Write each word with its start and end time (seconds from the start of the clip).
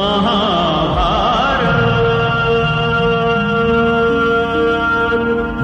Maha. 0.00 0.59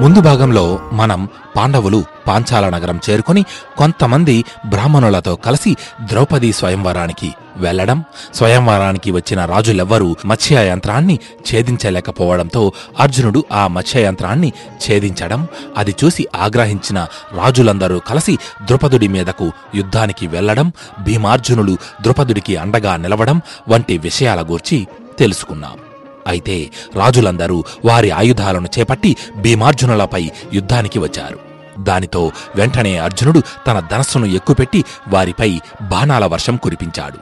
ముందు 0.07 0.21
భాగంలో 0.21 0.79
మనం 0.91 1.21
పాండవులు 1.55 2.05
పాంచాల 2.27 2.69
నగరం 2.69 2.99
చేరుకొని 3.09 3.45
కొంతమంది 3.77 4.45
బ్రాహ్మణులతో 4.65 5.35
కలిసి 5.35 5.75
ద్రౌపది 6.01 6.51
స్వయంవరానికి 6.51 7.29
వెళ్ళడం 7.57 8.03
స్వయంవరానికి 8.35 9.11
వచ్చిన 9.11 9.45
రాజులెవ్వరూ 9.45 10.15
మత్స్య 10.25 10.67
యంత్రాన్ని 10.67 11.19
ఛేదించలేకపోవడంతో 11.49 12.73
అర్జునుడు 12.99 13.43
ఆ 13.51 13.67
మత్స్య 13.67 14.01
యంత్రాన్ని 14.01 14.53
ఛేదించడం 14.85 15.47
అది 15.77 15.95
చూసి 16.03 16.27
ఆగ్రహించిన 16.35 17.01
రాజులందరూ 17.37 17.99
కలిసి 17.99 18.37
ద్రుపదుడి 18.65 19.07
మీదకు 19.07 19.51
యుద్ధానికి 19.75 20.27
వెళ్ళడం 20.27 20.71
భీమార్జునులు 20.99 21.77
ద్రుపదుడికి 22.01 22.57
అండగా 22.57 22.97
నిలవడం 22.97 23.41
వంటి 23.69 23.97
విషయాల 23.97 24.41
గూర్చి 24.41 24.87
తెలుసుకున్నాం. 25.19 25.86
అయితే 26.27 26.69
రాజులందరూ 26.95 27.63
వారి 27.85 28.11
ఆయుధాలను 28.11 28.69
చేపట్టి 28.79 29.15
భీమార్జునులపై 29.37 30.31
యుద్ధానికి 30.53 30.99
వచ్చారు. 30.99 31.39
దానితో 31.79 32.31
వెంటనే 32.55 32.97
అర్జునుడు 32.97 33.41
తన 33.67 33.79
ధనస్సును 33.91 34.25
ఎక్కుపెట్టి 34.25 34.85
వారిపై 35.07 35.59
బాణాల 35.81 36.25
వర్షం 36.25 36.55
కురిపించాడు. 36.55 37.17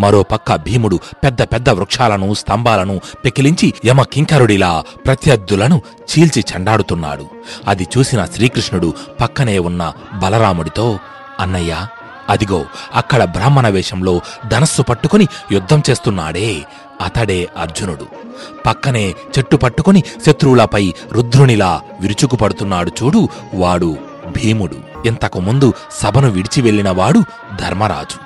మరో 0.00 0.22
పక్క 0.22 0.54
భీముడు 0.54 1.00
పెద్ద 1.24 1.42
పెద్ద 1.42 1.70
వృక్షాలను 1.70 2.34
స్తంభాలను 2.34 3.00
పెకిలించి 3.24 3.74
యమ 3.86 4.02
కింకరుడిలా 4.02 4.84
ప్రత్యర్థులను 5.06 5.82
చీల్చి 6.02 6.44
చెండాడుతున్నాడు. 6.54 7.26
అది 7.66 7.86
చూసిన 7.98 8.24
శ్రీకృష్ణుడు 8.24 8.94
పక్కనే 9.20 9.58
ఉన్న 9.58 9.92
బలరాముడితో 10.14 10.98
అన్నయ్య 11.40 11.86
అదిగో 12.28 12.64
అక్కడ 12.94 13.24
బ్రాహ్మణ 13.24 13.68
వేషంలో 13.68 14.20
ధనస్సు 14.48 14.82
పట్టుకుని 14.82 15.28
యుద్ధం 15.52 15.82
చేస్తున్నాడే 15.90 16.62
అతడే 17.00 17.48
అర్జునుడు. 17.58 18.06
పక్కనే 18.66 19.14
చెట్టు 19.38 19.56
పట్టుకుని 19.56 20.04
శత్రువులపై 20.26 20.94
రుద్రునిలా 21.12 21.82
విరుచుకుపడుతున్నాడు 22.00 22.92
చూడు 23.02 23.28
వాడు 23.54 23.96
భీముడు. 24.26 25.06
ఇంతకు 25.06 25.40
ముందు 25.40 25.72
సభను 25.92 26.30
విడిచి 26.30 26.62
వెళ్ళినవాడు 26.62 27.24
ధర్మరాజు. 27.60 28.18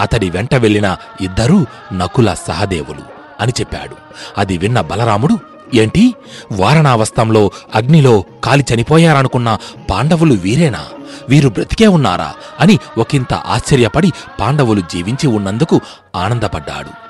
అతడి 0.00 0.30
వెంట 0.30 0.54
వెళ్ళిన 0.54 0.96
ఇద్దరూ 1.20 1.66
నకుల 1.92 2.34
సహదేవులు 2.34 3.02
అని 3.40 3.52
చెప్పాడు. 3.60 3.96
అది 4.38 4.58
విన్న 4.58 4.80
బలరాముడు 4.80 5.38
ఏంటి? 5.74 6.14
వారణావస్థంలో 6.52 7.50
అగ్నిలో 7.74 8.24
కాలి 8.44 8.64
చనిపోయారనుకున్న 8.74 9.58
పాండవులు 9.90 10.34
వీరేనా? 10.34 10.84
వీరు 11.28 11.48
బ్రతికే 11.48 11.86
ఉన్నారా? 11.86 12.32
అని 12.60 12.78
ఒకంత 12.98 13.34
ఆశ్చర్యపడి 13.34 14.12
పాండవులు 14.40 14.80
జీవించి 14.80 15.26
ఉన్నందుకు 15.26 15.80
ఆనందపడ్డాడు. 16.16 17.04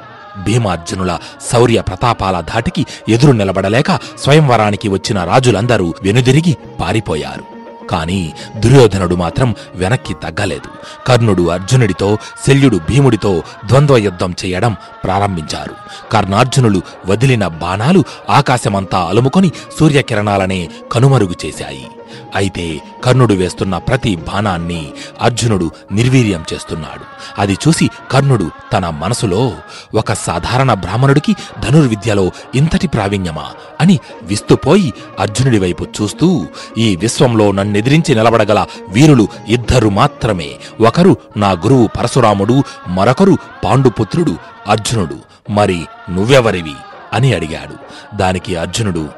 భీమార్జునుల 0.44 1.18
శౌర్య 1.52 1.80
ప్రతాపాల 1.80 2.40
ధాటికి 2.40 2.86
ఎదురు 3.08 3.32
నిలబడలేక 3.32 4.00
స్వయంవరానికి 4.18 4.88
వచ్చిన 4.88 5.24
రాజులందరూ 5.24 5.94
వెనుదిరిగి 6.02 6.56
పారిపోయారు. 6.80 7.53
కాని 7.90 8.32
దుర్యోధనుడు 8.56 9.14
మాత్రం 9.14 9.54
వెనక్కి 9.74 10.14
తగ్గలేదు. 10.14 10.68
కర్ణుడు 11.06 11.42
అర్జునుడితో 11.42 12.18
శల్యుడు 12.46 12.76
భీముడితో 12.76 13.42
ద్వంద్వ 13.66 13.96
యుద్ధం 13.96 14.34
చేయడం 14.44 14.76
ప్రారంభించారు. 15.04 15.74
కర్ణార్జునులు 16.12 16.82
వదిలిన 17.06 17.46
బాణాలు 17.46 18.04
ఆకాశమంతా 18.30 18.98
అలుముకొని 18.98 19.52
సూర్యకిరణాలనే 19.78 20.68
కనుమరుగు 20.92 21.34
చేశాయి. 21.46 21.86
అయితే 22.34 22.80
కర్ణుడు 23.04 23.34
వేస్తున్న 23.34 23.78
ప్రతి 23.78 24.16
బాణాన్ని 24.16 24.92
అర్జునుడు 25.20 25.70
నిర్వీర్యం 25.92 26.44
చేస్తున్నాడు. 26.52 27.04
అది 27.38 27.58
చూసి 27.68 27.90
కర్ణుడు 28.10 28.50
తన 28.72 28.88
మనసులో 28.88 29.52
ఒక 29.94 30.12
సాధారణ 30.12 30.74
బ్రాహ్మణుడికి 30.74 31.36
ధనుర్విద్యలో 31.60 32.30
ఇంతటి 32.54 32.88
ప్రావీణ్యమా? 32.88 33.46
అని 33.80 33.98
విస్తుపోయి 34.22 34.94
అర్జునుడి 35.20 35.58
వైపు 35.58 35.84
చూస్తూ 35.84 36.46
ఈ 36.78 36.96
విశ్వంలో 36.96 37.52
నన్నెదిరించి 37.52 38.14
నిలబడగల 38.14 38.66
వీరులు 38.88 39.28
ఇద్దరు 39.48 39.88
మాత్రమే. 39.88 40.50
ఒకరు 40.80 41.16
నా 41.36 41.50
గురువు 41.50 41.86
పరశురాముడు 41.86 42.62
మరొకరు 42.88 43.38
పాండుపుత్రుడు 43.64 44.36
అర్జునుడు. 44.68 45.16
మరి 45.50 45.86
నువ్వెవరివి? 46.10 46.74
అని 47.12 47.34
అడిగాడు. 47.34 47.74
దానికి 48.16 48.56
అర్జునుడు 48.56 49.08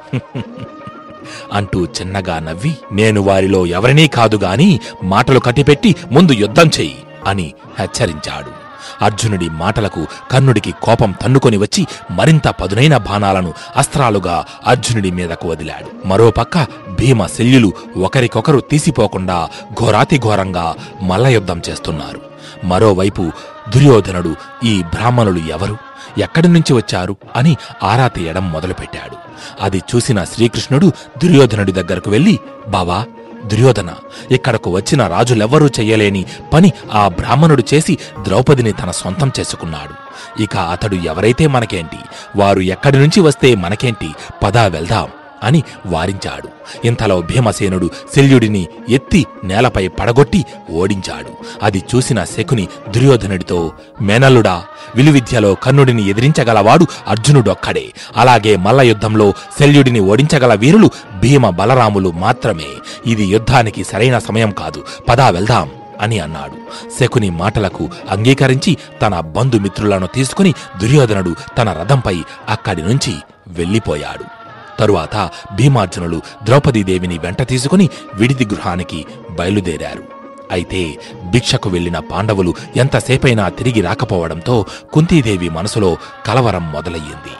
అంటూ 1.53 1.84
చిన్నగా 1.84 2.38
నవ్వి 2.38 2.76
నేను 2.92 3.20
వారిలో 3.20 3.66
ఎవరినీ 3.66 4.06
కాదు 4.09 4.37
గాని 4.37 4.81
మాటలు 5.03 5.38
కట్టిపెట్టి 5.38 5.97
ముందు 6.12 6.32
యుద్ధం 6.32 6.66
చెయ్యి 6.81 6.98
అని 7.26 7.54
హెచ్చరించాడు. 7.78 8.66
అర్జునుడి 9.04 9.48
మాటలకు 9.48 10.06
కర్ణుడికి 10.31 10.75
కోపం 10.82 11.14
తన్నుకొని 11.22 11.56
వచ్చి 11.56 11.87
మరింత 12.10 12.48
పదునైన 12.48 12.97
బాణాలను 12.97 13.54
అస్త్రాలుగా 13.76 14.44
అర్జునుడి 14.66 15.10
మీదకు 15.10 15.48
వదిలాడు. 15.48 16.09
మరోపక్క 16.09 16.66
భీమ 17.00 17.26
శల్యులు 17.26 17.72
ఒకరికొకరు 17.97 18.60
తీసిపోకుండా 18.60 19.48
ఘోరాతిఘోరంగా 19.81 20.75
మల్లయుద్ధం 21.03 21.62
చేస్తున్నారు. 21.69 22.20
మరోవైపు 22.64 23.31
దుర్యోధనుడు 23.75 24.37
ఈ 24.64 24.82
బ్రాహ్మణులు 24.82 25.38
ఎవరు? 25.38 25.86
ఎక్కడి 26.19 26.49
నుంచి 26.49 26.72
వచ్చారు 26.72 27.16
అని 27.37 27.56
ఆరా 27.82 28.09
తీయడం 28.09 28.53
మొదలుపెట్టాడు. 28.53 29.16
అది 29.60 29.82
చూసిన 29.94 30.25
శ్రీకృష్ణుడు 30.25 30.93
దుర్యోధనుడి 31.25 31.72
దగ్గరకు 31.72 32.10
వెళ్ళి 32.10 32.38
బావా 32.69 33.04
దుర్యోధన 33.44 33.91
ఇక్కడకు 34.31 34.71
వచ్చిన 34.71 35.06
రాజులెవ్వరూ 35.06 35.66
చెయ్యలేని 35.66 36.25
పని 36.53 36.72
ఆ 36.93 37.09
బ్రాహ్మణుడు 37.09 37.65
చేసి 37.75 37.99
ద్రౌపదిని 38.22 38.72
తన 38.72 38.91
సొంతం 38.91 39.32
చేసుకున్నాడు. 39.41 39.94
ఇక 40.43 40.56
అతడు 40.56 40.94
ఎవరైతే 40.94 41.47
మనకేంటి 41.47 41.99
వారు 42.37 42.60
ఎక్కడి 42.60 42.99
నుంచి 42.99 43.21
వస్తే 43.21 43.55
మనకేంటి 43.55 44.15
పదా 44.43 44.66
వెళ్దాం. 44.66 45.09
అని 45.43 45.63
వారించాడు. 45.87 46.49
ఇంతలో 46.87 47.21
భీమసేనుడు 47.21 47.91
శల్యుడిని 48.17 48.69
ఎత్తి 48.89 49.27
నేలపై 49.45 49.89
పడగొట్టి 49.89 50.47
ఓడించాడు. 50.71 51.45
అది 51.63 51.85
చూసిన 51.95 52.25
శకుని 52.25 52.69
దుర్యోధనుడితో 52.89 53.73
మేనల్లుడా 54.03 54.65
విలువిద్యలో 54.97 55.55
కర్ణుడిని 55.55 56.09
ఎదిరించగలవాడు 56.09 56.87
అర్జునుడొక్కడే. 57.09 57.85
అలాగే 58.17 58.57
మల్ల 58.57 58.81
యుద్ధంలో 58.81 59.33
శల్యుడిని 59.61 60.01
ఓడించగల 60.01 60.55
వీరులు 60.55 60.91
భీమ 61.21 61.51
బలరాములు 61.51 62.11
మాత్రమే. 62.11 62.67
ఇది 63.07 63.25
యుద్ధానికి 63.25 63.85
సరైన 63.85 64.19
సమయం 64.19 64.51
కాదు. 64.51 64.85
పదా 65.09 65.31
వెళ్దాం 65.31 65.71
అని 66.01 66.19
అన్నాడు. 66.19 66.53
శకుని 67.01 67.31
మాటలకు 67.31 67.89
అంగీకరించి 68.11 68.77
తన 69.03 69.21
బంధుమిత్రులను 69.21 70.07
తీసుకుని 70.07 70.55
దుర్యోధనుడు 70.83 71.37
తన 71.59 71.73
రథంపై 71.73 72.23
అక్కడి 72.49 72.83
నుంచి 72.83 73.15
వెళ్ళిపోయాడు. 73.49 74.46
తరువాత 74.78 75.31
భీమార్జునులు 75.54 76.22
ద్రౌపదీదేవిని 76.42 77.19
వెంట 77.19 77.42
తీసుకుని 77.42 77.91
విడిది 78.14 78.44
గృహానికి 78.44 79.06
బయలుదేరారు. 79.31 80.03
అయితే 80.50 80.98
భిక్షకు 81.31 81.69
వెళ్ళిన 81.70 81.98
పాండవులు 81.98 82.54
ఎంతసేపైనా 82.76 83.48
తిరిగి 83.48 83.81
రాకపోవడంతో 83.81 84.64
కుంతీదేవి 84.92 85.48
మనసులో 85.48 85.97
కలవరం 86.26 86.72
మొదలయ్యింది. 86.72 87.34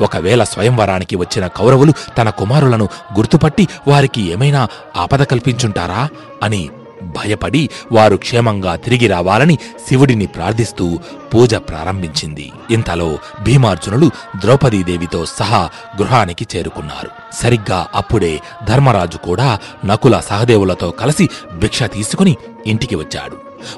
ఒకవేళ 0.00 0.44
స్వయంవరానికి 0.44 1.16
వచ్చిన 1.16 1.46
కౌరవులు 1.46 1.92
తన 2.18 2.30
కుమారులను 2.30 2.88
గుర్తుపట్టి 3.14 3.68
వారికి 3.88 4.22
ఏమైనా 4.30 4.68
ఆపద 4.96 5.22
కల్పించుంటారా 5.22 6.08
అని 6.42 6.70
భయపడి 7.02 7.68
వారు 7.92 8.16
క్షేమంగా 8.16 8.76
తిరిగి 8.76 9.06
రావాలని 9.06 9.58
శివుడిని 9.88 10.26
ప్రార్థిస్తూ 10.26 10.98
పూజ 11.34 11.54
ప్రారంభించింది. 11.54 12.52
ఇంతలో 12.70 13.18
భీమార్జునులు 13.42 14.10
ద్రౌపదీదేవితో 14.40 15.26
సహా 15.26 15.70
గృహానికి 15.96 16.46
చేరుకున్నారు. 16.56 17.10
సరిగ్గా 17.42 17.86
అప్పుడే 17.94 18.40
ధర్మరాజు 18.64 19.16
కూడా 19.16 19.58
నకుల 19.84 20.20
సహదేవులతో 20.20 20.90
కలిసి 20.90 21.28
భిక్ష 21.52 21.82
తీసుకుని 21.82 22.36
ఇంటికి 22.66 22.94
వచ్చాడు. 22.94 23.36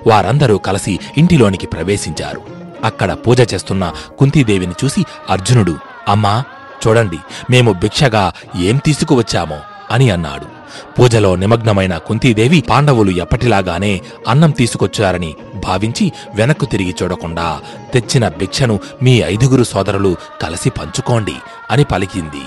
వారందరూ 0.08 0.58
కలిసి 0.58 0.98
ఇంటిలోనికి 1.18 1.66
ప్రవేశించారు. 1.66 2.42
అక్కడ 2.84 3.12
పూజ 3.12 3.54
చేస్తున్న 3.54 3.92
కుంతీదేవిని 4.18 4.74
చూసి 4.84 5.04
అర్జునుడు 5.30 5.76
అమ్మా 6.08 6.44
చూడండి 6.86 7.18
మేము 7.50 7.72
భిక్షగా 7.72 8.32
ఏం 8.60 8.76
తీసుకువచ్చామో 8.76 9.58
అని 9.90 10.10
అన్నాడు. 10.10 10.61
పూజలో 10.98 11.36
నిమగ్నమైన 11.36 11.96
కుంతీదేవి 11.96 12.64
పాండవులు 12.70 13.10
ఎప్పటిలాగానే 13.10 14.00
అన్నం 14.28 14.50
తీసుకొచ్చారని 14.50 15.34
భావించి 15.64 16.12
వెనక్కు 16.34 16.64
తిరిగి 16.64 16.94
చూడకుండా 17.02 17.60
తెచ్చిన 17.94 18.28
భిక్షను 18.28 18.80
మీ 19.02 19.18
ఐదుగురు 19.18 19.64
సోదరులు 19.64 20.16
కలిసి 20.42 20.70
పంచుకోండి 20.70 21.36
అని 21.70 21.84
పలికింది. 21.84 22.44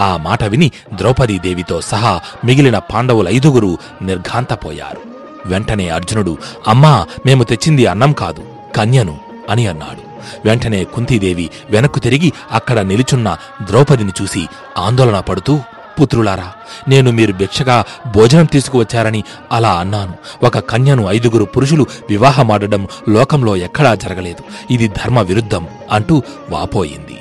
ఆ 0.00 0.16
మాట 0.16 0.44
విని 0.44 0.70
ద్రౌపదీదేవితో 0.94 1.80
సహా 1.80 2.20
మిగిలిన 2.44 2.78
పాండవులైదుగురు 2.78 3.78
నిర్ఘాంతపోయారు. 4.02 5.00
వెంటనే 5.46 5.88
అర్జునుడు 5.88 6.38
అమ్మా 6.68 7.06
మేము 7.26 7.44
తెచ్చింది 7.44 7.86
అన్నం 7.86 8.12
కాదు 8.12 8.42
కన్యను 8.76 9.18
అని 9.50 9.66
అన్నాడు. 9.66 10.10
వెంటనే 10.44 10.84
కుంతీదేవి 10.84 11.50
వెనక్కు 11.70 11.98
తిరిగి 11.98 12.32
అక్కడ 12.52 12.80
నిలుచున్న 12.80 13.36
ద్రౌపదిని 13.62 14.12
చూసి 14.22 14.46
ఆందోళన 14.78 15.20
పడుతూ 15.20 15.60
పుత్రులారా 16.00 16.52
నేను 16.88 17.10
మీరు 17.10 17.32
భిక్షగా 17.32 17.84
భోజనం 18.14 18.44
తీసుకువచ్చారని 18.44 19.24
అలా 19.52 19.72
అన్నాను. 19.72 20.14
ఒక 20.46 20.58
కన్యను 20.58 21.06
ఐదుగురు 21.08 21.44
పురుషులు 21.44 21.86
వివాహమాడడం 22.10 22.88
లోకంలో 23.08 23.56
ఎక్కడా 23.56 23.94
జరగలేదు. 23.94 24.72
ఇది 24.72 24.88
ధర్మ 24.88 25.20
విరుద్ధం 25.20 25.68
అంటూ 25.90 26.22
వాపోయింది. 26.50 27.18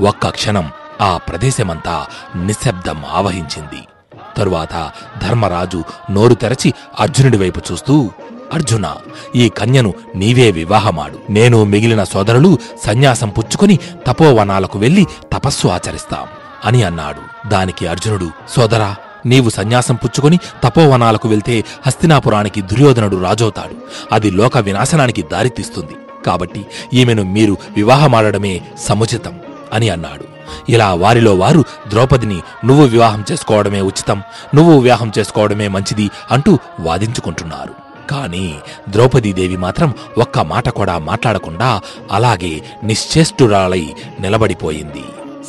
ఒక్క 0.00 0.28
క్షణం 0.28 0.70
ఆ 1.00 1.16
ప్రదేశమంతా 1.16 2.06
నిశ్శబ్దం 2.36 3.02
ఆవహించింది. 3.12 3.88
తరువాత 4.36 4.90
ధర్మరాజు 5.22 5.84
నోరు 6.10 6.34
తెరచి 6.34 6.74
అర్జునుడి 7.00 7.36
వైపు 7.36 7.60
చూస్తూ 7.72 8.10
అర్జున 8.52 8.96
ఈ 9.36 9.48
కన్యను 9.48 9.94
నీవే 10.14 10.50
వివాహమాడు. 10.50 11.18
నేను 11.30 11.64
మిగిలిన 11.64 12.04
సోదరులు 12.04 12.58
సన్యాసం 12.86 13.28
పుచ్చుకొని 13.28 13.78
తపోవనాలకు 14.06 14.78
వెళ్ళి 14.78 15.06
తపస్సు 15.32 15.68
ఆచరిస్తాం. 15.68 16.41
అని 16.64 16.82
అన్నాడు. 16.82 17.48
దానికి 17.48 17.86
అర్జునుడు 17.86 18.30
సోదరా 18.48 18.96
నీవు 19.26 19.50
సన్యాసం 19.50 19.94
పుచ్చుకొని 19.94 20.38
తపోవనాలకు 20.64 21.28
వెళ్తే 21.28 21.64
హస్తినాపురానికి 21.86 22.62
దుర్యోధనుడు 22.62 23.16
రాజవుతాడు. 23.16 23.76
అది 24.12 24.30
లోక 24.30 24.58
వినాశనానికి 24.58 25.22
దారితీస్తుంది. 25.22 25.96
కాబట్టి 26.26 26.66
ఈమెను 26.92 27.22
మీరు 27.22 27.56
వివాహమాడడమే 27.76 28.60
సముచితం 28.78 29.40
అని 29.72 29.88
అన్నాడు. 29.88 30.24
ఇలా 30.68 30.94
వారిలో 30.94 31.34
వారు 31.34 31.64
ద్రౌపదిని 31.88 32.38
నువ్వు 32.64 32.84
వివాహం 32.86 33.24
చేసుకోవడమే 33.32 33.80
ఉచితం 33.80 34.22
నువ్వు 34.54 34.80
వివాహం 34.80 35.12
చేసుకోవడమే 35.18 35.68
మంచిది 35.68 36.10
అంటూ 36.30 36.58
వాదించుకుంటున్నారు. 36.80 37.74
కాని 38.10 38.54
ద్రౌపదీదేవి 38.88 39.56
మాత్రం 39.56 39.94
ఒక్క 40.18 40.38
మాట 40.38 40.68
కూడా 40.68 40.98
మాట్లాడకుండా 40.98 41.80
అలాగే 42.12 42.62
నిశ్చేష్టురాలై 42.84 43.94
నిలబడిపోయింది. 44.20 45.04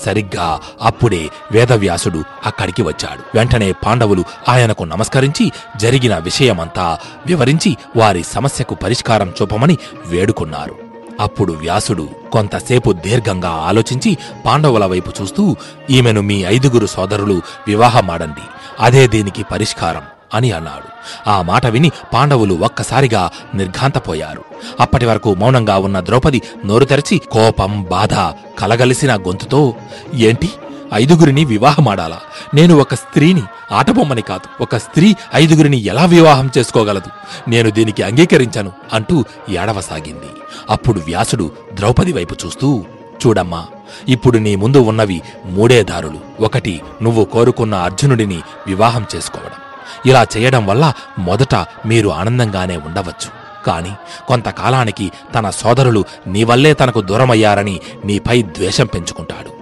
సరిగ్గా 0.05 0.59
అప్పుడే 0.81 1.29
వేదవ్యాసుడు 1.51 2.23
అక్కడికి 2.45 2.81
వచ్చాడు. 2.81 3.37
వెంటనే 3.37 3.71
పాండవులు 3.71 4.23
ఆయనకు 4.49 4.83
నమస్కరించి 4.83 5.51
జరిగిన 5.77 6.17
విషయమంతా 6.17 6.97
వివరించి 7.25 7.77
వారి 7.95 8.23
సమస్యకు 8.23 8.75
పరిష్కారం 8.75 9.33
చూపమని 9.41 9.77
వేడుకున్నారు. 10.05 10.75
అప్పుడు 11.19 11.53
వ్యాసుడు 11.53 12.09
కొంతసేపు 12.31 12.91
దీర్ఘంగా 12.91 13.49
ఆలోచించి 13.49 14.17
పాండవుల 14.45 14.85
వైపు 14.85 15.11
చూస్తూ 15.21 15.55
ఈమెను 15.89 16.21
మీ 16.21 16.41
ఐదుగురు 16.41 16.85
సోదరులు 16.85 17.41
వివాహమాడండి. 17.67 18.41
అదే 18.79 19.07
దీనికి 19.07 19.43
పరిష్కారం. 19.43 20.01
అని 20.33 20.51
అన్నాడు. 20.51 20.93
ఆ 21.29 21.41
మాట 21.41 21.65
విని 21.65 21.91
పాండవులు 22.13 22.53
ఒక్కసారిగా 22.53 23.29
నిర్ఘాంతపోయారు. 23.55 24.43
అప్పటి 24.79 25.05
వరకు 25.05 25.33
మౌనంగా 25.33 25.77
ఉన్న 25.77 25.99
ద్రౌపది 25.99 26.41
నోరు 26.65 26.85
తెరచి 26.85 27.21
కోపం 27.31 27.87
బాధ 27.91 28.13
కలగలిసిన 28.59 29.15
గొంతుతో 29.15 29.75
ఏంటి? 30.13 30.49
ఐదుగురిని 30.93 31.45
వివాహమాడాలా? 31.45 32.19
నేను 32.53 32.77
ఒక 32.77 32.93
స్త్రీని 32.93 33.41
ఆటబొమ్మని 33.71 34.21
కాదు 34.21 34.63
ఒక 34.63 34.77
స్త్రీ 34.77 35.15
ఐదుగురిని 35.35 35.77
ఎలా 35.77 36.05
వివాహం 36.05 36.51
చేసుకోగలదు? 36.57 37.09
నేను 37.49 37.69
దీనికి 37.69 38.03
అంగీకరించను 38.03 38.71
అంటూ 38.93 39.25
ఏడవసాగింది. 39.49 40.29
అప్పుడు 40.69 40.99
వ్యాసుడు 40.99 41.51
ద్రౌపది 41.73 42.13
వైపు 42.13 42.35
చూస్తూ 42.45 42.83
చూడమ్మా 43.27 43.65
ఇప్పుడు 44.07 44.37
నీ 44.37 44.55
ముందు 44.55 44.77
ఉన్నవి 44.77 45.21
మూడే 45.45 45.83
దారులు. 45.83 46.43
ఒకటి 46.43 46.81
నువ్వు 47.01 47.25
కోరుకున్న 47.25 47.75
అర్జునుడిని 47.75 48.39
వివాహం 48.67 49.05
చేసుకోవడం. 49.15 49.62
ఇలా 50.05 50.27
చేయడం 50.37 50.65
వల్ల 50.65 50.93
మొదట 51.19 51.55
మీరు 51.85 52.09
ఆనందంగానే 52.09 52.77
ఉండవచ్చు. 52.77 53.43
కాని 53.65 53.91
కొంతకాలానికి 54.27 55.11
తన 55.35 55.49
సోదరులు 55.49 56.05
నీ 56.27 56.43
వల్లే 56.43 56.73
తనకు 56.73 57.01
దూరమయ్యారని 57.01 57.79
నీపై 58.05 58.41
ద్వేషం 58.41 58.85
పెంచుకుంటాడు. 58.85 59.53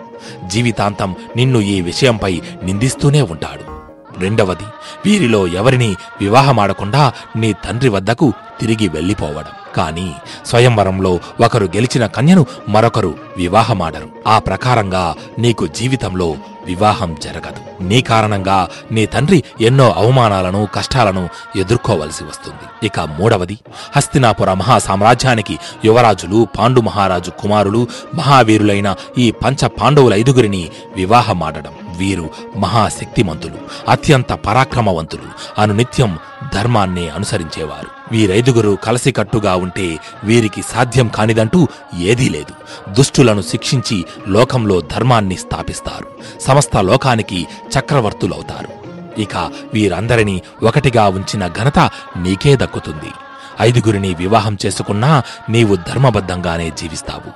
జీవితాంతం 0.48 1.16
నిన్ను 1.36 1.60
ఈ 1.60 1.82
విషయంపై 1.82 2.42
నిందిస్తూనే 2.64 3.22
ఉంటాడు. 3.22 3.82
రెండవది 4.20 4.64
వీరిలో 5.06 5.48
ఎవరిని 5.48 5.96
వివాహమాడకుండా 6.22 7.14
నీ 7.36 7.54
తండ్రి 7.54 7.90
వద్దకు 7.90 8.34
తిరిగి 8.60 8.88
వెళ్ళిపోవడం. 8.88 9.76
కానీ 9.76 10.16
స్వయంవరంలో 10.46 11.20
ఒకరు 11.46 11.66
గెలిచిన 11.66 12.06
కన్యను 12.06 12.46
మరొకరు 12.70 13.16
వివాహమాడరు. 13.38 14.10
ఆ 14.28 14.40
ప్రకారంగా 14.40 15.16
నీకు 15.40 15.68
జీవితంలో 15.68 16.36
వివాహం 16.66 17.16
జరగదు. 17.24 17.84
నీ 17.84 18.02
కారణంగా 18.02 18.68
నీ 18.92 19.06
తండ్రి 19.06 19.44
ఎన్నో 19.62 19.92
అవమానాలను 19.92 20.68
కష్టాలను 20.75 21.30
ఎదుర్కోవలసి 21.56 22.24
వస్తుంది. 22.24 22.86
ఇక 22.86 23.00
మూడవది 23.00 23.58
హస్తినాపుర 23.96 24.54
మహాసామ్రాజ్యానికి 24.54 25.60
యువరాజులు 25.86 26.48
పాండు 26.60 26.81
మహారాజు 26.81 27.31
కుమారులు 27.31 27.88
మహావీరులైన 28.16 28.96
ఈ 29.18 29.31
పంచ 29.31 29.68
పాండవుల 29.68 30.13
ఐదుగురిని 30.13 30.69
వివాహమాడడం 30.96 31.74
వీరు 31.98 32.30
మహాశక్తిమంతులు 32.58 33.58
అత్యంత 33.90 34.34
పరాక్రమవంతులు 34.34 35.62
అనునిత్యం 35.62 36.18
ధర్మాన్ని 36.53 37.09
అనుసరించేవారు. 37.09 37.88
వీరైదుగురు 38.12 38.77
కలసికట్టుగా 38.83 39.56
ఉంటే 39.56 40.00
వీరికి 40.24 40.62
సాధ్యం 40.62 41.07
కానిదంటూ 41.07 41.68
ఏదీ 42.00 42.30
లేదు. 42.30 42.53
దుష్టులను 42.94 43.42
శిక్షించి 43.42 44.06
లోకంలో 44.27 44.81
ధర్మాన్ని 44.81 45.36
స్థాపిస్తారు. 45.36 46.07
సమస్త 46.42 46.77
లోకానికి 46.77 47.48
చక్రవర్తులవుతారు. 47.80 48.81
ఇక 49.21 49.51
వీరందరినీ 49.74 50.42
ఒకటిగా 50.63 51.07
ఉంచిన 51.07 51.48
ఘనత 51.48 51.80
నీకే 52.18 52.56
దక్కుతుంది. 52.56 53.12
ఐదుగురిని 53.62 54.13
వివాహం 54.13 54.57
చేసుకున్నా 54.65 55.24
నీవు 55.50 55.75
ధర్మబద్ధంగానే 55.75 56.69
జీవిస్తావు. 56.69 57.31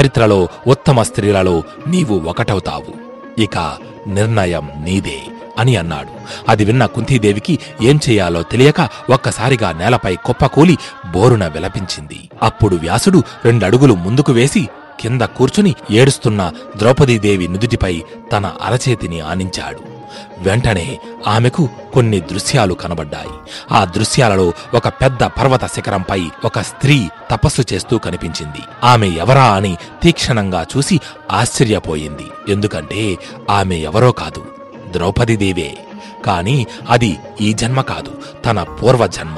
చరిత్రలో 0.00 0.48
ఉత్తమ 0.66 1.02
స్త్రీలలో 1.02 1.62
నీవు 1.86 2.20
ఒకటవుతావు. 2.20 3.06
ఇక 3.40 3.76
నిర్ణయం 4.06 4.70
నీదే. 4.84 5.22
అని 5.58 5.76
అన్నాడు. 5.76 6.08
అది 6.48 6.64
విన్న 6.64 6.86
కుంతీదేవికి 6.86 7.58
ఏం 7.82 8.00
చేయాలో 8.08 8.42
తెలియక 8.42 8.88
ఒక్కసారిగా 9.10 9.72
నేలపై 9.72 10.16
కుప్పకూలి 10.24 10.78
బోరున 11.12 11.46
విలపించింది. 11.46 12.28
అప్పుడు 12.42 12.76
వ్యాసుడు 12.76 13.22
రెండడుగులు 13.44 13.94
ముందుకు 13.94 14.32
వేసి 14.32 14.68
కింద 15.00 15.22
కూర్చుని 15.22 15.74
ఏడుస్తున్న 15.90 16.52
ద్రౌపదీదేవి 16.76 17.48
నుదుటిపై 17.48 18.02
తన 18.32 18.52
అరచేతిని 18.62 19.20
ఆనించాడు. 19.20 19.96
వెంటనే 20.38 20.98
ఆమెకు 21.26 21.68
కొన్ని 21.94 22.20
దృశ్యాలు 22.20 22.74
కనబడ్డాయి. 22.74 23.28
ఆ 23.72 23.84
దృశ్యాలలో 23.84 24.52
ఒక 24.74 24.88
పెద్ద 24.88 25.24
పర్వత 25.24 25.64
శిఖరంపై 25.66 26.22
ఒక 26.44 26.60
స్త్రీ 26.60 27.08
తపస్సు 27.30 27.62
చేస్తూ 27.72 27.98
కనిపించింది. 27.98 28.58
ఆమె 28.84 29.08
ఎవరా 29.08 29.44
అని 29.44 29.76
తీక్షణంగా 30.02 30.66
చూసి 30.76 31.00
ఆశ్చర్యపోయింది. 31.32 32.52
ఎందుకంటే 32.52 33.18
ఆమె 33.50 33.76
ఎవరో 33.76 34.12
కాదు. 34.12 34.46
ద్రౌపదీదేవే. 34.96 35.78
కాని 36.26 36.66
అది 36.88 37.18
ఈ 37.40 37.52
జన్మ 37.52 37.80
కాదు 37.80 38.12
తన 38.44 38.62
పూర్వజన్మ. 38.62 39.36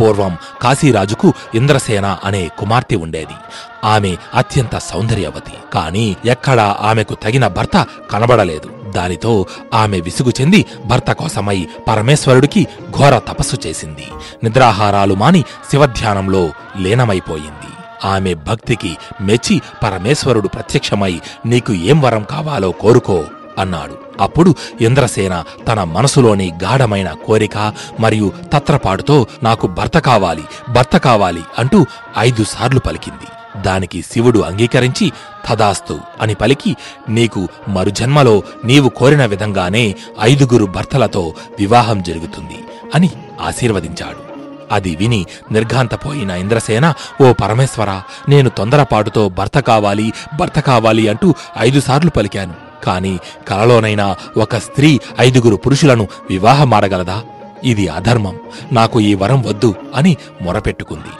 పూర్వం 0.00 0.36
కాశీరాజుకు 0.62 1.32
ఇంద్రసేన 1.54 2.18
అనే 2.24 2.50
కుమార్తె 2.58 2.96
ఉండేది. 2.96 3.36
ఆమె 3.84 4.16
అత్యంత 4.34 4.78
సౌందర్యవతి. 4.78 5.52
కాని 5.74 6.16
ఎక్కడా 6.24 6.76
ఆమెకు 6.80 7.14
తగిన 7.14 7.48
భర్త 7.48 7.86
కనబడలేదు. 8.10 8.92
దానితో 8.94 9.46
ఆమె 9.74 10.00
విసుగు 10.00 10.32
చెంది 10.40 10.64
భర్త 10.86 11.12
కోసమై 11.12 11.68
పరమేశ్వరుడికి 11.88 12.66
ఘోర 12.90 13.18
తపస్సు 13.18 13.56
చేసింది. 13.66 14.06
నిద్రాహారాలు 14.44 15.14
మాని 15.14 15.44
శివధ్యానంలో 15.70 16.50
లీనమైపోయింది. 16.78 17.70
ఆమె 18.04 18.34
భక్తికి 18.34 18.96
మెచ్చి 19.20 19.62
పరమేశ్వరుడు 19.82 20.48
ప్రత్యక్షమై 20.48 21.20
నీకు 21.46 21.72
ఏం 21.72 22.00
వరం 22.00 22.22
కావాలో 22.22 22.70
కోరుకో 22.70 23.24
అన్నాడు. 23.58 23.96
అప్పుడు 24.20 24.54
ఇంద్రసేన 24.80 25.44
తన 25.68 25.84
మనసులోని 25.84 26.52
గాఢమైన 26.64 27.12
కోరిక 27.26 27.72
మరియు 28.00 28.32
తత్రపాటుతో 28.52 29.26
నాకు 29.42 29.66
భర్త 29.66 29.98
కావాలి 29.98 30.44
భర్త 30.68 30.96
కావాలి 30.96 31.44
అంటూ 31.58 31.86
ఐదు 32.18 32.44
సార్లు 32.44 32.80
పలికింది. 32.80 33.28
దానికి 33.62 34.02
శివుడు 34.02 34.38
అంగీకరించి 34.38 35.12
తదాస్తు 35.50 36.00
అని 36.20 36.34
పలికి 36.34 36.76
నీకు 37.08 37.48
మరుజన్మలో 37.68 38.42
నీవు 38.64 38.88
కోరిన 38.88 39.24
విధంగానే 39.24 39.94
ఐదుగురు 40.20 40.64
భర్తలతో 40.64 41.34
వివాహం 41.58 42.02
జరుగుతుంది 42.02 42.58
అని 42.94 43.10
ఆశీర్వదించాడు. 43.40 44.34
అది 44.72 44.96
విని 44.96 45.26
నిర్ఘాంతపోయిన 45.52 46.30
ఇంద్రసేన 46.30 46.94
ఓ 47.20 47.32
పరమేశ్వర 47.32 48.02
నేను 48.28 48.50
తొందరపాటుతో 48.50 49.28
భర్త 49.28 49.58
కావాలి 49.58 50.12
భర్త 50.40 50.60
కావాలి 50.60 51.08
అంటూ 51.08 51.34
ఐదుసార్లు 51.58 52.10
పలికాను. 52.10 52.63
కాని 52.84 53.18
కలలోనైనా 53.48 54.16
ఒక 54.36 54.56
స్త్రీ 54.56 55.00
ఐదుగురు 55.20 55.56
పురుషులను 55.56 56.08
వివాహమాడగలదా? 56.30 57.22
ఇది 57.64 57.88
అధర్మం. 57.88 58.38
నాకు 58.72 59.00
ఈ 59.00 59.14
వరం 59.14 59.42
వద్దు 59.42 59.74
అని 59.94 60.16
మొరపెట్టుకుంది. 60.42 61.12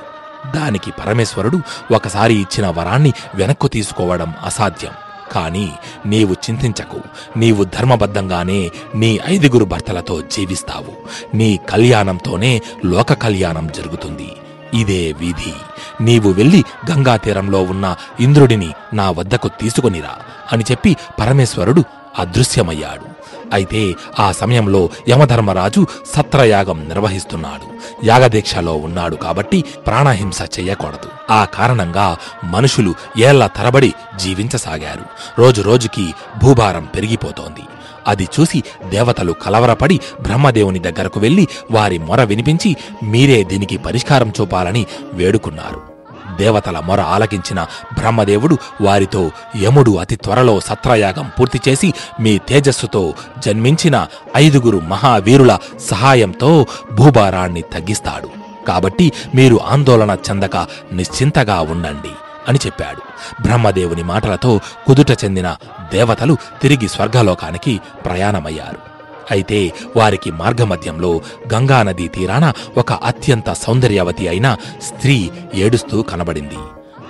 దానికి 0.59 0.91
పరమేశ్వరుడు 0.91 1.61
ఒకసారి 1.95 2.35
ఇచ్చిన 2.35 2.69
వరాన్ని 2.69 3.13
వెనక్కు 3.35 3.69
తీసుకోవడం 3.69 4.35
అసాధ్యం. 4.45 4.91
కాని 5.33 5.71
నీవు 6.07 6.33
చింతించకు. 6.33 7.01
నీవు 7.37 7.65
ధర్మబద్ధంగానే 7.65 8.71
నీ 8.95 9.21
ఐదుగురు 9.27 9.65
భర్తలతో 9.65 10.21
జీవిస్తావు. 10.21 10.93
నీ 11.37 11.61
కళ్యాణంతోనే 11.69 12.63
లోక 12.85 13.13
కళ్యాణం 13.13 13.67
జరుగుతుంది. 13.67 14.33
ఇదే 14.75 15.13
విధి. 15.13 15.55
నీవు 16.01 16.33
వెళ్ళి 16.33 16.65
గంగా 16.91 17.17
తీరంలో 17.17 17.63
ఉన్న 17.63 17.97
ఇంద్రుడిని 18.21 18.71
నా 18.93 19.11
వద్దకు 19.11 19.49
తీసుకొనిరా 19.49 20.17
అని 20.53 20.65
చెప్పి 20.71 20.97
పరమేశ్వరుడు 21.21 21.85
అదృశ్యమయ్యాడు. 22.19 23.15
అయితే 23.53 23.95
ఆ 24.21 24.33
సమయంలో 24.33 24.89
యమధర్మరాజు 25.09 25.87
సత్రయాగం 26.07 26.89
నిర్వహిస్తున్నాడు. 26.89 27.67
యాగదీక్షలో 28.07 28.77
ఉన్నాడు 28.77 29.17
కాబట్టి 29.17 29.65
ప్రాణహింస 29.87 30.43
చెయ్యకూడదు 30.43 31.33
ఆ 31.33 31.45
కారణంగా 31.45 32.17
మనుషులు 32.45 32.95
ఏళ్ళ 33.19 33.47
తరబడి 33.47 33.95
జీవించసాగారు. 34.17 35.05
రోజు 35.39 35.63
రోజుకి 35.63 36.15
భూభారం 36.43 36.89
పెరిగిపోతోంది. 36.95 37.63
అది 38.07 38.29
చూసి 38.41 38.63
దేవతలు 38.89 39.33
కలవరపడి 39.33 40.01
బ్రహ్మదేవుని 40.21 40.79
దగ్గరకు 40.79 41.21
వెళ్ళి 41.21 41.49
వారి 41.71 41.99
మొర 41.99 42.25
వినిపించి 42.25 42.77
మీరే 43.03 43.45
దీనికి 43.45 43.77
పరిష్కారం 43.77 44.33
చూపాలని 44.41 44.87
వేడుకున్నారు. 45.13 45.95
దేవతల 46.37 46.79
మొర 46.81 47.01
ఆలకించిన 47.01 47.63
బ్రహ్మదేవుడు 47.99 48.59
వారితో 48.81 49.31
యముడు 49.63 49.91
అతి 49.91 50.17
త్వరలో 50.17 50.61
సత్రయాగం 50.61 51.31
పూర్తి 51.41 51.61
చేసి 51.69 51.95
మీ 52.21 52.39
తేజస్సుతో 52.39 53.15
జన్మించిన 53.39 54.07
ఐదుగురు 54.37 54.81
మహావీరుల 54.81 55.59
సహాయంతో 55.81 56.67
భూభారాన్ని 56.93 57.63
తగ్గిస్తాడు. 57.63 58.29
కాబట్టి 58.69 59.13
మీరు 59.35 59.61
ఆందోళన 59.67 60.17
చెందక 60.31 60.57
నిశ్చింతగా 60.93 61.61
ఉండండి. 61.61 62.11
అని 62.49 62.59
చెప్పాడు. 62.67 63.03
బ్రహ్మదేవుని 63.43 64.03
మాటలతో 64.03 64.61
కుదుట 64.87 65.11
చెందిన 65.11 65.57
దేవతలు 65.93 66.37
తిరిగి 66.63 66.89
స్వర్గలోకానికి 66.89 67.81
ప్రయాణమయ్యారు. 68.05 68.95
అయితే 69.31 69.73
వారికి 69.97 70.31
మార్గమధ్యంలో 70.31 71.21
గంగానదీ 71.55 72.09
తీరాన 72.09 72.53
ఒక 72.77 72.93
అత్యంత 72.93 73.53
సౌందర్యవతి 73.53 74.29
అయిన 74.29 74.57
స్త్రీ 74.83 75.31
ఏడుస్తూ 75.55 76.03
కనబడింది. 76.03 76.59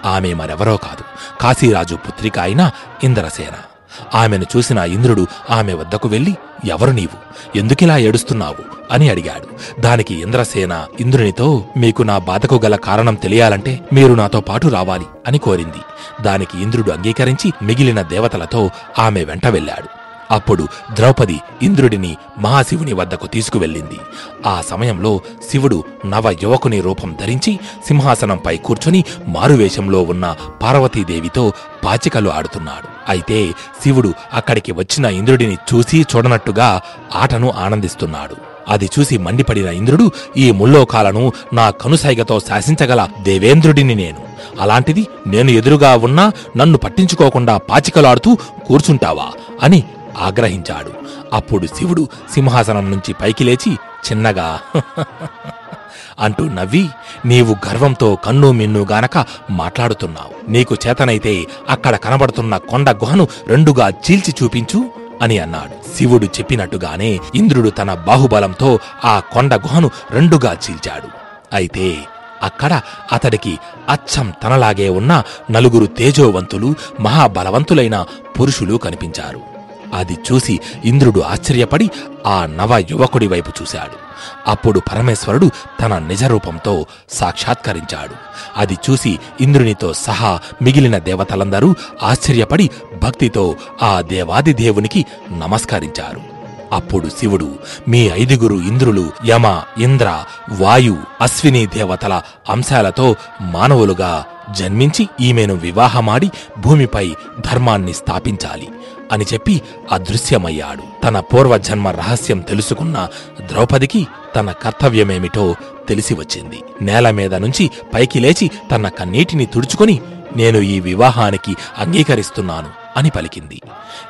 ఆమె 0.05 0.35
మరెవరో 0.35 0.77
కాదు. 0.77 1.05
కాశీరాజు 1.41 1.95
పుత్రిక 1.95 2.39
అయిన 2.39 2.71
ఇంద్రసేన. 3.05 3.74
ఆమెను 4.15 4.47
చూసిన 4.57 4.79
ఇంద్రుడు 4.79 5.27
ఆమె 5.51 5.75
వద్దకు 5.75 6.09
వెళ్ళి 6.09 6.37
ఎవరు 6.65 6.91
నీవు? 6.91 7.35
ఎందుకిలా 7.59 7.97
ఏడుస్తున్నావు? 7.97 8.75
అని 8.93 9.09
అడిగాడు. 9.09 9.81
దానికి 9.81 10.15
ఇంద్రసేన 10.15 10.87
ఇంద్రునితో 11.01 11.65
మీకు 11.77 12.03
నా 12.03 12.19
బాధకు 12.19 12.61
గల 12.65 12.77
కారణం 12.77 13.15
తెలియాలంటే 13.15 13.81
మీరు 13.93 14.15
నాతో 14.15 14.41
పాటు 14.41 14.69
రావాలి 14.69 15.05
అని 15.27 15.39
కోరింది. 15.39 16.23
దానికి 16.23 16.63
ఇంద్రుడు 16.63 16.91
అంగీకరించి 16.91 17.53
మిగిలిన 17.63 18.03
దేవతలతో 18.03 18.71
ఆమె 18.99 19.25
వెంట 19.25 19.47
వెళ్ళాడు. 19.47 20.04
అప్పుడు 20.31 20.67
ద్రౌపది 20.95 21.41
ఇంద్రుడిని 21.63 22.17
మహాశివుని 22.39 22.93
వద్దకు 22.93 23.27
తీసుకువెళ్ళింది. 23.27 23.99
ఆ 24.47 24.63
సమయంలో 24.71 25.21
శివుడు 25.51 25.85
నవ 26.07 26.37
యువకుని 26.43 26.81
రూపం 26.81 27.17
ధరించి 27.21 27.59
సింహాసనంపై 27.87 28.57
కూర్చుని 28.57 29.05
మారువేషంలో 29.29 30.03
ఉన్న 30.03 30.37
పార్వతీదేవితో 30.63 31.53
పాచికలు 31.85 32.31
ఆడుతున్నాడు. 32.31 32.89
అయితే 33.09 33.51
శివుడు 33.83 34.15
అక్కడికి 34.33 34.73
వచ్చిన 34.73 35.05
ఇంద్రుడిని 35.05 35.55
చూసి 35.55 36.07
చూడనట్టుగా 36.17 36.81
ఆటను 37.15 37.51
ఆనందిస్తున్నాడు. 37.51 38.37
అది 38.69 38.91
చూసి 38.99 39.19
మండిపడిన 39.19 39.67
ఇంద్రుడు 39.67 40.11
ఈ 40.37 40.51
ముల్లోకాలను 40.51 41.33
నా 41.53 41.71
కనుసైగతో 41.71 42.41
శాసించగల 42.41 43.09
దేవేంద్రుడిని 43.23 43.95
నేను. 43.95 44.17
అలాంటిది 44.61 45.07
నేను 45.27 45.51
ఎదురుగా 45.51 45.97
ఉన్నా 45.97 46.33
నన్ను 46.57 46.79
పట్టించుకోకుండా 46.79 47.57
పాచికలాడుతూ 47.57 48.35
కూర్చుంటావా 48.67 49.27
అని 49.63 49.85
ఆగ్రహించాడు. 50.17 50.93
అప్పుడు 51.33 51.67
శివుడు 51.67 52.09
సింహాసనం 52.35 52.91
నుంచి 52.91 53.13
పైకి 53.13 53.45
లేచి 53.45 53.77
చిన్నగా 54.11 54.61
అంటూ 56.19 56.45
నవ్వి 56.45 56.89
నీవు 57.27 57.57
గర్వంతో 57.69 58.15
కన్ను 58.15 58.53
మిన్ను 58.53 58.87
గానక 58.93 59.27
మాట్లాడుతున్నావు. 59.51 60.51
నీకు 60.51 60.77
చేతనైతే 60.87 61.47
అక్కడ 61.69 61.97
కనబడుతున్న 61.97 62.57
కొండ 62.57 62.91
గుహను 62.91 63.29
రెండుగా 63.49 63.89
చీల్చి 63.89 64.35
చూపించు 64.43 64.91
అని 65.23 65.39
అన్నాడు. 65.39 65.97
శివుడు 65.97 66.27
చెప్పినట్టుగానే 66.27 67.21
ఇంద్రుడు 67.35 67.71
తన 67.71 67.95
బాహుబలంతో 67.95 68.79
ఆ 69.05 69.21
కొండ 69.21 69.55
గుహను 69.55 69.91
రెండుగా 70.11 70.53
చీల్చాడు. 70.53 71.09
అయితే 71.53 71.97
అక్కడ 72.43 72.81
అతడికి 73.13 73.59
అచ్చం 73.89 74.33
తనలాగే 74.43 74.89
ఉన్న 74.89 75.23
నలుగురు 75.51 75.87
తేజోవంతులు 75.87 76.75
మహాబలవంతులైన 77.01 78.07
పురుషులు 78.41 78.77
కనిపించారు. 78.77 79.54
అది 79.95 80.19
చూసి 80.33 80.61
ఇంద్రుడు 80.85 81.21
ఆశ్చర్యపడి 81.21 81.91
ఆ 82.27 82.47
నవ 82.47 82.85
యువకుడి 82.91 83.27
వైపు 83.27 83.53
చూశాడు. 83.63 84.05
అప్పుడు 84.51 84.81
పరమేశ్వరుడు 84.81 85.51
తన 85.83 85.99
నిజరూపంతో 85.99 86.87
సాక్షాత్కరించాడు. 87.11 88.15
అది 88.57 88.79
చూసి 88.91 89.19
ఇంద్రునితో 89.41 89.93
సహా 89.93 90.41
మిగిలిన 90.63 90.99
దేవతలందరూ 90.99 91.75
ఆశ్చర్యపడి 92.03 92.71
భక్తితో 93.03 93.57
ఆ 93.83 94.01
దేవాది 94.01 94.53
దేవునికి 94.53 95.07
నమస్కరించారు. 95.39 96.35
అప్పుడు 96.73 97.09
శివుడు 97.09 97.59
మీ 97.89 98.07
ఐదుగురు 98.07 98.55
ఇంద్రులు 98.55 99.11
యమ 99.27 99.63
ఇంద్ర 99.79 100.25
వాయు 100.53 100.97
అశ్విని 101.21 101.67
దేవతల 101.67 102.23
అంశాలతో 102.49 103.17
మానవులుగా 103.41 104.25
జన్మించి 104.51 105.09
ఈమెను 105.21 105.55
వివాహమాడి 105.55 106.31
భూమిపై 106.59 107.15
ధర్మాన్ని 107.41 107.93
స్థాపించాలి. 107.93 108.69
అని 109.13 109.25
చెప్పి 109.33 109.63
అదృశ్యమయ్యాడు. 109.93 111.03
తన 111.03 111.21
పూర్వజన్మ 111.21 111.89
రహస్యం 111.89 112.41
తెలుసుకున్న 112.41 113.09
ద్రౌపదికి 113.47 114.07
తన 114.37 114.51
కర్తవ్యమేమిటో 114.51 115.55
తెలిసి 115.89 116.15
వచ్చింది. 116.15 116.63
నేల 116.83 117.11
మీద 117.11 117.35
నుంచి 117.35 117.71
పైకి 117.95 118.21
లేచి 118.21 118.51
తన 118.71 118.89
కన్నీటిని 118.89 119.47
తుడుచుకొని 119.47 120.01
నేను 120.37 120.59
ఈ 120.59 120.81
వివాహానికి 120.81 121.57
అంగీకరిస్తున్నాను. 121.79 122.84
అని 122.97 123.11
పలికింది. 123.11 123.63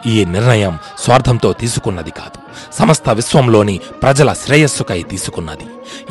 ఈ 0.06 0.24
నిర్ణయం 0.24 0.78
స్వార్థంతో 0.98 1.52
తీసుకున్నది 1.52 2.10
కాదు. 2.10 2.38
సమస్త 2.74 3.10
విశ్వంలోని 3.10 3.80
ప్రజల 4.02 4.32
శ్రేయస్సుకై 4.32 5.02
తీసుకున్నది. 5.02 5.66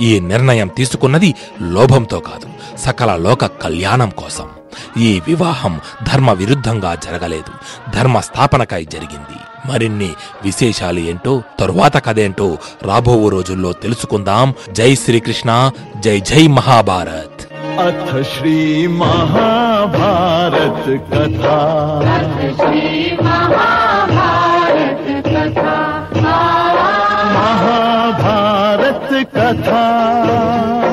ఈ 0.06 0.20
నిర్ణయం 0.20 0.68
తీసుకున్నది 0.68 1.36
లోభంతో 1.62 2.20
కాదు 2.20 2.78
సకల 2.78 3.16
లోక 3.16 3.46
కళ్యాణం 3.46 4.10
కోసం. 4.10 4.50
ఈ 4.98 5.22
వివాహం 5.28 5.82
ధర్మ 6.14 6.32
విరుద్ధంగా 6.32 6.96
జరగలేదు. 6.96 7.52
ధర్మ 7.92 8.20
స్థాపనకై 8.20 8.86
జరిగింది. 8.86 9.70
మరిన్ని 9.72 10.14
విశేషాలు 10.44 11.00
ఏంటో 11.00 11.44
తరువాత 11.60 12.06
కథేంటో 12.06 12.58
రాబో 12.84 13.30
రోజుల్లో 13.30 13.72
తెలుసుకుందాం. 13.72 14.54
జై 14.70 14.96
శ్రీకృష్ణ 14.96 15.72
జై 15.98 16.20
జై 16.20 16.48
మహాభారత్. 16.48 17.53
अथ 17.80 18.24
श्री 18.24 18.88
महाभारत 18.88 20.84
कथा। 21.14 21.58
श्री 22.52 23.18
महाभारत 23.24 25.06
कथा। 25.28 25.76
महाभारत 27.34 29.10
कथा 29.36 29.54
कथा 29.54 30.93